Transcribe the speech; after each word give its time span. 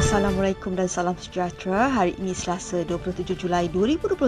Assalamualaikum 0.00 0.74
dan 0.74 0.90
salam 0.90 1.14
sejahtera. 1.14 1.86
Hari 1.86 2.18
ini 2.18 2.34
Selasa 2.34 2.82
27 2.82 3.38
Julai 3.38 3.70
2021 3.70 4.18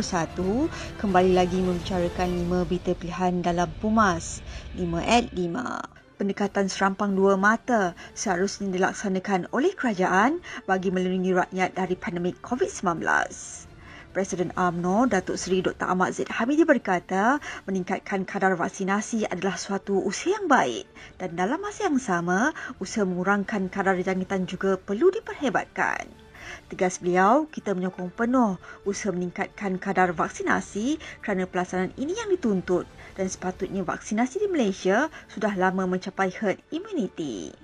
kembali 1.03 1.35
lagi 1.35 1.59
membicarakan 1.59 2.47
5 2.47 2.71
berita 2.71 2.95
pilihan 2.95 3.43
dalam 3.43 3.67
Pumas 3.83 4.47
5 4.79 5.03
at 5.03 5.27
5. 5.35 6.23
Pendekatan 6.23 6.71
serampang 6.71 7.19
dua 7.19 7.35
mata 7.35 7.99
seharusnya 8.15 8.71
dilaksanakan 8.71 9.51
oleh 9.51 9.75
kerajaan 9.75 10.39
bagi 10.71 10.95
melindungi 10.95 11.35
rakyat 11.35 11.75
dari 11.75 11.99
pandemik 11.99 12.39
COVID-19. 12.47 13.72
Presiden 14.13 14.53
AMNO 14.53 15.09
Datuk 15.09 15.41
Seri 15.41 15.65
Dr. 15.65 15.89
Ahmad 15.89 16.13
Zaid 16.13 16.29
Hamidi 16.29 16.69
berkata 16.69 17.41
meningkatkan 17.65 18.29
kadar 18.29 18.53
vaksinasi 18.61 19.25
adalah 19.25 19.57
suatu 19.57 20.05
usaha 20.05 20.37
yang 20.37 20.53
baik 20.53 20.85
dan 21.17 21.33
dalam 21.33 21.57
masa 21.57 21.89
yang 21.89 21.97
sama 21.97 22.53
usaha 22.77 23.09
mengurangkan 23.09 23.73
kadar 23.73 23.97
jangkitan 23.97 24.45
juga 24.45 24.77
perlu 24.77 25.09
diperhebatkan. 25.09 26.05
Tegas 26.69 27.01
beliau, 27.01 27.49
kita 27.49 27.73
menyokong 27.73 28.13
penuh 28.13 28.61
usaha 28.85 29.17
meningkatkan 29.17 29.81
kadar 29.81 30.13
vaksinasi 30.13 31.01
kerana 31.25 31.49
pelaksanaan 31.49 31.97
ini 31.97 32.13
yang 32.13 32.29
dituntut 32.29 32.85
dan 33.17 33.33
sepatutnya 33.33 33.81
vaksinasi 33.81 34.45
di 34.45 34.49
Malaysia 34.53 35.09
sudah 35.33 35.57
lama 35.57 35.89
mencapai 35.89 36.29
herd 36.37 36.61
immunity. 36.69 37.62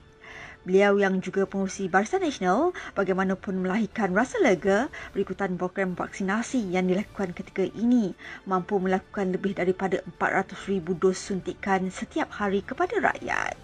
Beliau 0.67 0.99
yang 0.99 1.23
juga 1.23 1.47
pengurusi 1.47 1.87
Barisan 1.87 2.27
Nasional 2.27 2.75
bagaimanapun 2.99 3.63
melahirkan 3.63 4.11
rasa 4.11 4.43
lega 4.43 4.91
berikutan 5.15 5.55
program 5.55 5.95
vaksinasi 5.95 6.75
yang 6.75 6.91
dilakukan 6.91 7.31
ketika 7.31 7.63
ini 7.79 8.17
mampu 8.43 8.83
melakukan 8.83 9.31
lebih 9.31 9.55
daripada 9.55 10.03
400,000 10.19 10.99
dos 10.99 11.19
suntikan 11.19 11.87
setiap 11.95 12.29
hari 12.35 12.67
kepada 12.67 12.99
rakyat. 12.99 13.55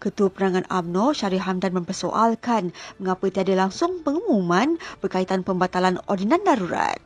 Ketua 0.00 0.32
Perangan 0.32 0.64
AMNO 0.72 1.12
Syarif 1.12 1.44
Hamdan 1.44 1.76
mempersoalkan 1.76 2.72
mengapa 2.96 3.28
tiada 3.28 3.52
langsung 3.52 4.00
pengumuman 4.00 4.80
berkaitan 5.04 5.44
pembatalan 5.44 6.00
ordinan 6.08 6.40
darurat. 6.40 6.96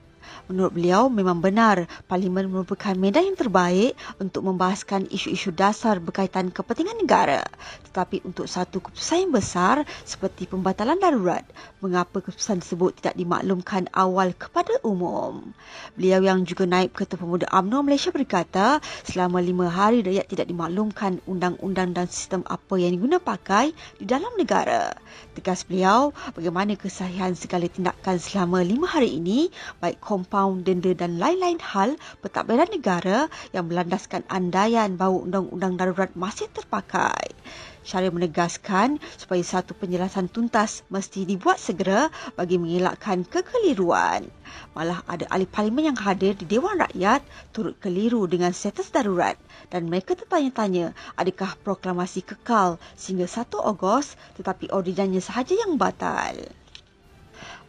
Menurut 0.45 0.77
beliau, 0.77 1.09
memang 1.09 1.41
benar 1.41 1.89
Parlimen 2.05 2.53
merupakan 2.53 2.93
medan 2.93 3.33
yang 3.33 3.39
terbaik 3.39 3.97
untuk 4.21 4.45
membahaskan 4.45 5.09
isu-isu 5.09 5.49
dasar 5.57 6.05
berkaitan 6.05 6.53
kepentingan 6.53 7.01
negara. 7.01 7.41
Tetapi 7.89 8.29
untuk 8.29 8.45
satu 8.45 8.85
keputusan 8.85 9.25
yang 9.25 9.33
besar 9.33 9.89
seperti 10.05 10.45
pembatalan 10.45 11.01
darurat, 11.01 11.49
mengapa 11.81 12.21
keputusan 12.21 12.61
tersebut 12.61 13.01
tidak 13.01 13.17
dimaklumkan 13.17 13.89
awal 13.97 14.37
kepada 14.37 14.77
umum? 14.85 15.57
Beliau 15.97 16.21
yang 16.21 16.45
juga 16.45 16.69
naib 16.69 16.93
Ketua 16.93 17.25
Pemuda 17.25 17.49
UMNO 17.49 17.81
Malaysia 17.81 18.13
berkata, 18.13 18.85
selama 19.09 19.41
lima 19.41 19.73
hari 19.73 20.05
rakyat 20.05 20.29
tidak 20.29 20.47
dimaklumkan 20.53 21.25
undang-undang 21.25 21.97
dan 21.97 22.05
sistem 22.05 22.45
apa 22.45 22.77
yang 22.77 22.93
diguna 22.93 23.17
pakai 23.17 23.73
di 23.97 24.05
dalam 24.05 24.37
negara. 24.37 24.93
Tegas 25.33 25.65
beliau, 25.65 26.13
bagaimana 26.37 26.77
kesahihan 26.77 27.33
segala 27.33 27.65
tindakan 27.65 28.21
selama 28.21 28.61
lima 28.61 28.85
hari 28.85 29.17
ini, 29.17 29.49
baik 29.81 30.05
kompas 30.05 30.34
paun, 30.35 30.67
denda 30.67 30.91
dan 30.99 31.23
lain-lain 31.23 31.63
hal 31.63 31.95
pentadbiran 32.19 32.67
negara 32.75 33.31
yang 33.55 33.71
melandaskan 33.71 34.27
andaian 34.27 34.99
bahawa 34.99 35.23
undang-undang 35.23 35.79
darurat 35.79 36.11
masih 36.19 36.51
terpakai. 36.51 37.31
Syarif 37.85 38.17
menegaskan 38.17 38.97
supaya 39.15 39.45
satu 39.45 39.77
penjelasan 39.77 40.33
tuntas 40.33 40.83
mesti 40.91 41.29
dibuat 41.29 41.61
segera 41.61 42.11
bagi 42.33 42.57
mengelakkan 42.57 43.29
kekeliruan. 43.29 44.27
Malah 44.73 45.05
ada 45.05 45.29
ahli 45.29 45.45
parlimen 45.45 45.93
yang 45.93 45.99
hadir 46.01 46.33
di 46.33 46.49
Dewan 46.49 46.81
Rakyat 46.81 47.21
turut 47.53 47.77
keliru 47.79 48.25
dengan 48.25 48.57
status 48.57 48.89
darurat 48.89 49.37
dan 49.69 49.87
mereka 49.87 50.17
tertanya-tanya 50.17 50.97
adakah 51.15 51.55
proklamasi 51.61 52.25
kekal 52.25 52.81
sehingga 52.97 53.29
1 53.29 53.53
Ogos 53.53 54.17
tetapi 54.41 54.73
ordinannya 54.73 55.21
sahaja 55.21 55.53
yang 55.53 55.77
batal. 55.77 56.64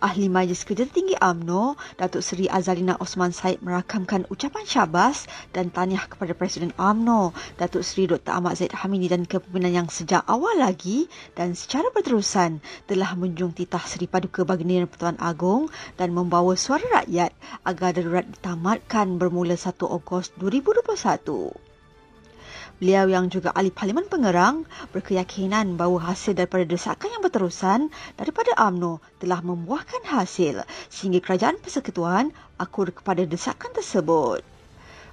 Ahli 0.06 0.30
Majlis 0.30 0.70
Kerja 0.70 0.86
Tinggi 0.86 1.18
AMNO, 1.18 1.82
Datuk 1.98 2.22
Seri 2.22 2.46
Azalina 2.46 2.94
Osman 3.02 3.34
Said 3.34 3.66
merakamkan 3.66 4.30
ucapan 4.30 4.62
syabas 4.62 5.26
dan 5.50 5.74
tahniah 5.74 6.06
kepada 6.06 6.38
Presiden 6.38 6.70
AMNO, 6.78 7.34
Datuk 7.58 7.82
Seri 7.82 8.06
Dr. 8.06 8.38
Ahmad 8.38 8.54
Zaid 8.54 8.78
Hamidi 8.78 9.10
dan 9.10 9.26
kepimpinan 9.26 9.74
yang 9.74 9.90
sejak 9.90 10.22
awal 10.30 10.62
lagi 10.62 11.10
dan 11.34 11.58
secara 11.58 11.90
berterusan 11.90 12.62
telah 12.86 13.18
menjung 13.18 13.58
titah 13.58 13.82
Seri 13.82 14.06
Paduka 14.06 14.46
Baginda 14.46 14.86
Pertuan 14.86 15.18
Agong 15.18 15.74
dan 15.98 16.14
membawa 16.14 16.54
suara 16.54 17.02
rakyat 17.02 17.34
agar 17.66 17.98
darurat 17.98 18.30
ditamatkan 18.30 19.18
bermula 19.18 19.58
1 19.58 19.74
Ogos 19.90 20.30
2021. 20.38 21.65
Beliau 22.76 23.08
yang 23.08 23.32
juga 23.32 23.56
ahli 23.56 23.72
Parlimen 23.72 24.12
Pengerang 24.12 24.68
berkeyakinan 24.92 25.80
bahawa 25.80 26.12
hasil 26.12 26.36
daripada 26.36 26.68
desakan 26.68 27.08
yang 27.08 27.24
berterusan 27.24 27.88
daripada 28.20 28.52
AMNO 28.60 29.00
telah 29.24 29.40
membuahkan 29.40 30.04
hasil 30.04 30.60
sehingga 30.92 31.24
kerajaan 31.24 31.56
persekutuan 31.64 32.36
akur 32.60 32.92
kepada 32.92 33.24
desakan 33.24 33.72
tersebut. 33.72 34.44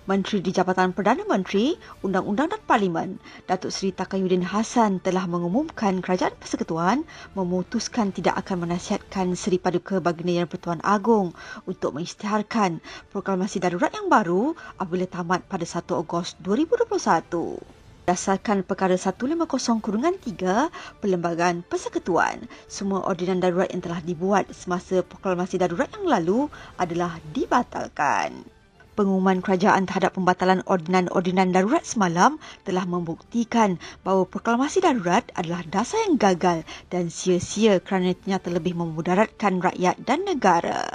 Menteri 0.02 0.42
di 0.42 0.50
Jabatan 0.50 0.90
Perdana 0.90 1.22
Menteri, 1.22 1.78
Undang-Undang 2.02 2.50
dan 2.50 2.62
Parlimen, 2.66 3.22
Datuk 3.46 3.70
Seri 3.70 3.94
Takayuddin 3.94 4.42
Hassan 4.42 4.98
telah 4.98 5.30
mengumumkan 5.30 6.02
Kerajaan 6.02 6.34
Persekutuan 6.42 7.06
memutuskan 7.38 8.10
tidak 8.10 8.34
akan 8.42 8.66
menasihatkan 8.66 9.38
Seri 9.38 9.62
Paduka 9.62 10.02
Baginda 10.02 10.42
Yang 10.42 10.58
Pertuan 10.58 10.82
Agong 10.82 11.30
untuk 11.70 11.94
mengisytiharkan 11.94 12.82
proklamasi 13.14 13.62
darurat 13.62 13.94
yang 13.94 14.10
baru 14.10 14.58
apabila 14.74 15.06
tamat 15.06 15.46
pada 15.46 15.62
1 15.62 15.86
Ogos 15.94 16.34
2021. 16.42 17.62
Berdasarkan 18.02 18.66
perkara 18.66 18.98
150-3 18.98 20.98
Perlembagaan 20.98 21.62
Persekutuan, 21.62 22.50
semua 22.66 23.06
ordinan 23.06 23.38
darurat 23.38 23.70
yang 23.70 23.78
telah 23.78 24.02
dibuat 24.02 24.50
semasa 24.50 25.06
proklamasi 25.06 25.62
darurat 25.62 25.86
yang 25.94 26.10
lalu 26.10 26.50
adalah 26.74 27.22
dibatalkan. 27.30 28.61
Pengumuman 28.92 29.40
kerajaan 29.40 29.88
terhadap 29.88 30.20
pembatalan 30.20 30.60
ordinan-ordinan 30.68 31.48
darurat 31.48 31.80
semalam 31.80 32.36
telah 32.68 32.84
membuktikan 32.84 33.80
bahawa 34.04 34.28
proklamasi 34.28 34.84
darurat 34.84 35.24
adalah 35.32 35.64
dasar 35.64 36.04
yang 36.04 36.20
gagal 36.20 36.60
dan 36.92 37.08
sia-sia 37.08 37.80
kerana 37.80 38.12
ternyata 38.12 38.52
lebih 38.52 38.76
memudaratkan 38.76 39.64
rakyat 39.64 39.96
dan 40.04 40.28
negara. 40.28 40.92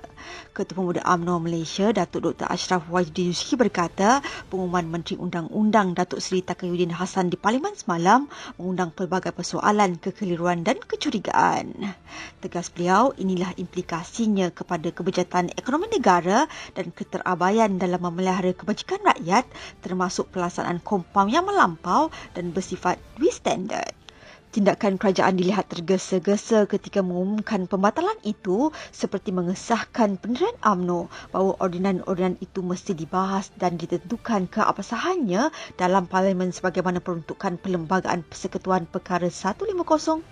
Ketua 0.55 0.81
Pemuda 0.81 1.01
UMNO 1.05 1.37
Malaysia, 1.43 1.93
Datuk 1.93 2.33
Dr. 2.33 2.49
Ashraf 2.49 2.89
Wajdi 2.89 3.29
Yuski 3.29 3.53
berkata, 3.53 4.25
pengumuman 4.49 4.89
Menteri 4.89 5.19
Undang-Undang 5.19 5.93
Datuk 5.93 6.17
Seri 6.23 6.41
Takayuddin 6.41 6.93
Hassan 6.93 7.29
di 7.29 7.37
Parlimen 7.37 7.77
semalam 7.77 8.25
mengundang 8.57 8.89
pelbagai 8.95 9.35
persoalan 9.35 10.01
kekeliruan 10.01 10.65
dan 10.65 10.81
kecurigaan. 10.81 11.93
Tegas 12.41 12.73
beliau, 12.73 13.13
inilah 13.17 13.53
implikasinya 13.57 14.49
kepada 14.49 14.89
kebijakan 14.89 15.53
ekonomi 15.53 15.91
negara 15.91 16.49
dan 16.73 16.89
keterabaian 16.89 17.77
dalam 17.77 18.01
memelihara 18.01 18.53
kebajikan 18.55 19.03
rakyat 19.03 19.45
termasuk 19.85 20.33
pelaksanaan 20.33 20.81
kompaun 20.81 21.29
yang 21.29 21.45
melampau 21.45 22.09
dan 22.33 22.49
bersifat 22.55 22.97
duit 23.17 23.35
standard. 23.35 24.06
Tindakan 24.57 24.97
kerajaan 24.97 25.37
dilihat 25.37 25.69
tergesa-gesa 25.69 26.65
ketika 26.65 27.05
mengumumkan 27.05 27.69
pembatalan 27.69 28.17
itu 28.25 28.73
seperti 28.89 29.29
mengesahkan 29.29 30.17
pendirian 30.17 30.57
AMNO 30.65 31.13
bahawa 31.29 31.61
ordinan-ordinan 31.61 32.41
itu 32.41 32.65
mesti 32.65 32.97
dibahas 32.97 33.53
dan 33.53 33.77
ditentukan 33.77 34.49
keabsahannya 34.49 35.53
dalam 35.77 36.09
parlimen 36.09 36.49
sebagaimana 36.49 37.05
peruntukan 37.05 37.61
Perlembagaan 37.61 38.25
Persekutuan 38.25 38.89
Perkara 38.89 39.29
150-3. 39.29 40.25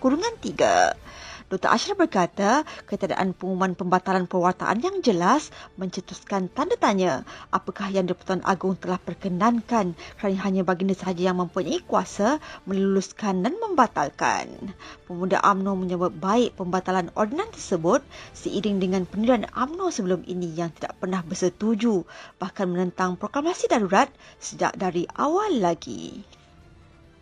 Dr. 1.46 1.70
Ashraf 1.70 1.94
berkata, 1.94 2.66
ketiadaan 2.90 3.30
pengumuman 3.30 3.78
pembatalan 3.78 4.26
perwataan 4.26 4.82
yang 4.82 4.98
jelas 4.98 5.54
mencetuskan 5.78 6.50
tanda 6.50 6.74
tanya 6.74 7.22
apakah 7.54 7.86
yang 7.86 8.10
Dipertuan 8.10 8.42
Agong 8.42 8.74
telah 8.74 8.98
perkenankan 8.98 9.94
kerana 10.18 10.38
hanya 10.42 10.66
baginda 10.66 10.98
sahaja 10.98 11.30
yang 11.30 11.38
mempunyai 11.38 11.78
kuasa 11.86 12.42
meluluskan 12.66 13.46
dan 13.46 13.54
membatalkan. 13.62 14.74
Pemuda 15.06 15.38
AMNO 15.38 15.78
menyebut 15.78 16.18
baik 16.18 16.58
pembatalan 16.58 17.14
ordinan 17.14 17.46
tersebut 17.54 18.02
seiring 18.34 18.82
dengan 18.82 19.06
pendirian 19.06 19.46
AMNO 19.46 19.94
sebelum 19.94 20.26
ini 20.26 20.50
yang 20.50 20.74
tidak 20.74 20.98
pernah 20.98 21.22
bersetuju 21.22 22.02
bahkan 22.42 22.66
menentang 22.66 23.14
proklamasi 23.14 23.70
darurat 23.70 24.10
sejak 24.42 24.74
dari 24.74 25.06
awal 25.14 25.62
lagi. 25.62 26.26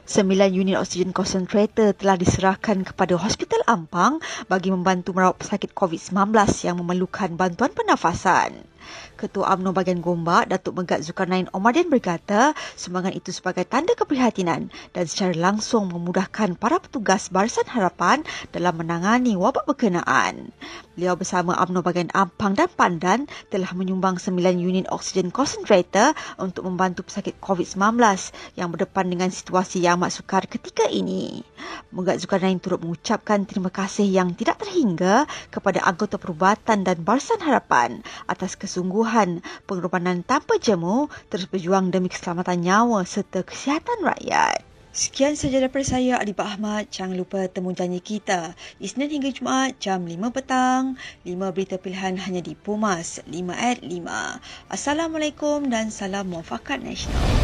Sembilan 0.05 0.53
unit 0.53 0.77
oksigen 0.77 1.17
concentrator 1.17 1.97
telah 1.97 2.21
diserahkan 2.21 2.85
kepada 2.85 3.17
Hospital 3.17 3.65
Ampang 3.65 4.21
bagi 4.53 4.69
membantu 4.69 5.17
merawat 5.17 5.41
pesakit 5.41 5.73
COVID-19 5.73 6.29
yang 6.69 6.77
memerlukan 6.77 7.33
bantuan 7.33 7.73
pernafasan. 7.73 8.53
Ketua 9.25 9.57
UMNO 9.57 9.73
bagian 9.73 10.05
Gombak, 10.05 10.53
Datuk 10.53 10.77
Megat 10.77 11.01
Zulkarnain 11.01 11.49
Omadian 11.57 11.89
berkata, 11.89 12.53
sumbangan 12.77 13.17
itu 13.17 13.33
sebagai 13.33 13.65
tanda 13.65 13.97
keprihatinan 13.97 14.69
dan 14.93 15.05
secara 15.09 15.33
langsung 15.33 15.89
memudahkan 15.89 16.61
para 16.61 16.77
petugas 16.77 17.33
Barisan 17.33 17.65
Harapan 17.65 18.21
dalam 18.53 18.77
menangani 18.77 19.33
wabak 19.33 19.65
berkenaan. 19.65 20.53
Beliau 20.93 21.17
bersama 21.17 21.57
UMNO 21.57 21.81
bagian 21.81 22.13
Ampang 22.13 22.53
dan 22.53 22.69
Pandan 22.69 23.25
telah 23.49 23.73
menyumbang 23.73 24.21
9 24.21 24.61
unit 24.61 24.85
oksigen 24.93 25.33
concentrator 25.33 26.13
untuk 26.37 26.69
membantu 26.69 27.09
pesakit 27.09 27.41
COVID-19 27.41 27.97
yang 28.61 28.69
berdepan 28.69 29.09
dengan 29.09 29.33
situasi 29.33 29.81
yang 29.81 29.97
amat 30.05 30.21
sukar 30.21 30.45
ketika 30.45 30.85
ini. 30.93 31.41
Megat 31.97 32.21
Zulkarnain 32.21 32.61
turut 32.61 32.85
mengucapkan 32.85 33.49
terima 33.49 33.73
kasih 33.73 34.05
yang 34.05 34.37
tidak 34.37 34.61
terhingga 34.61 35.25
kepada 35.49 35.81
anggota 35.81 36.21
perubatan 36.21 36.85
dan 36.85 37.01
Barisan 37.01 37.41
Harapan 37.41 38.05
atas 38.29 38.59
kesungguhan 38.61 39.14
pengorbanan 39.71 40.27
tanpa 40.27 40.59
jemu 40.59 41.07
terus 41.31 41.47
berjuang 41.47 41.95
demi 41.95 42.11
keselamatan 42.11 42.59
nyawa 42.67 43.07
serta 43.07 43.47
kesihatan 43.47 44.03
rakyat. 44.03 44.75
Sekian 44.95 45.35
sahaja 45.35 45.59
daripada 45.59 45.83
saya, 45.83 46.23
Adibah 46.23 46.55
Ahmad. 46.55 46.87
Jangan 46.87 47.19
lupa 47.19 47.51
temu 47.51 47.75
janji 47.75 47.99
kita. 47.99 48.55
Isnin 48.79 49.11
hingga 49.11 49.35
Jumaat, 49.35 49.83
jam 49.83 50.07
5 50.07 50.31
petang. 50.31 50.95
5 51.27 51.35
berita 51.51 51.83
pilihan 51.83 52.15
hanya 52.15 52.39
di 52.39 52.55
Pumas, 52.55 53.19
5 53.27 53.51
at 53.59 53.83
5. 53.83 54.39
Assalamualaikum 54.71 55.67
dan 55.67 55.91
salam 55.91 56.31
muafakat 56.31 56.79
nasional. 56.79 57.44